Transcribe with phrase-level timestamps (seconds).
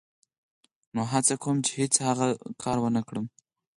[0.93, 2.27] نو هڅه کوم چې هېڅ هغه
[2.63, 3.25] کار و نه کړم.